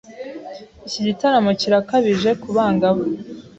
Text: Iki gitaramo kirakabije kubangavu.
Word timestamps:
Iki 0.87 0.99
gitaramo 1.07 1.51
kirakabije 1.61 2.29
kubangavu. 2.41 3.03